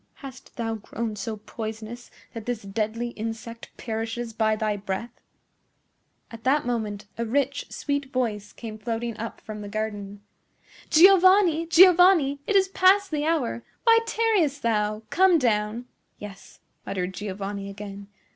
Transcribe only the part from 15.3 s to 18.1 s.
down!" "Yes," muttered Giovanni again.